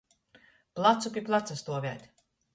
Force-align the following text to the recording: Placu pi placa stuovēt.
Placu 0.79 1.13
pi 1.19 1.23
placa 1.29 1.61
stuovēt. 1.61 2.11